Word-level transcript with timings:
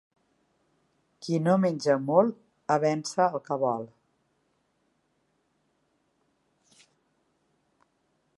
Qui 1.25 1.35
no 1.47 1.53
menja 1.65 1.97
molt 2.05 2.39
avença 2.77 3.27
el 3.37 3.45
que 3.51 3.59
vol. 3.65 3.85